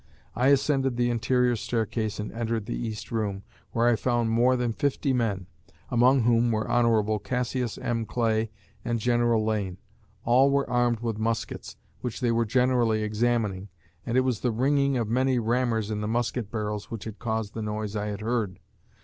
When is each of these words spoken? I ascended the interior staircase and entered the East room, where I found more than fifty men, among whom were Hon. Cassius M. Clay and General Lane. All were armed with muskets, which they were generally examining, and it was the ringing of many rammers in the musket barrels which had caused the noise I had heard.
I 0.35 0.47
ascended 0.47 0.97
the 0.97 1.11
interior 1.11 1.55
staircase 1.55 2.19
and 2.19 2.31
entered 2.31 2.65
the 2.65 2.73
East 2.73 3.11
room, 3.11 3.43
where 3.71 3.87
I 3.87 3.95
found 3.95 4.31
more 4.31 4.57
than 4.57 4.73
fifty 4.73 5.13
men, 5.13 5.45
among 5.91 6.21
whom 6.23 6.51
were 6.51 6.67
Hon. 6.67 7.19
Cassius 7.19 7.77
M. 7.77 8.07
Clay 8.07 8.49
and 8.83 8.99
General 8.99 9.45
Lane. 9.45 9.77
All 10.25 10.49
were 10.49 10.67
armed 10.67 11.01
with 11.01 11.19
muskets, 11.19 11.77
which 11.99 12.19
they 12.19 12.31
were 12.31 12.45
generally 12.45 13.03
examining, 13.03 13.69
and 14.03 14.17
it 14.17 14.21
was 14.21 14.39
the 14.39 14.49
ringing 14.49 14.97
of 14.97 15.07
many 15.07 15.37
rammers 15.37 15.91
in 15.91 16.01
the 16.01 16.07
musket 16.07 16.49
barrels 16.49 16.89
which 16.89 17.03
had 17.03 17.19
caused 17.19 17.53
the 17.53 17.61
noise 17.61 17.95
I 17.95 18.07
had 18.07 18.21
heard. 18.21 18.57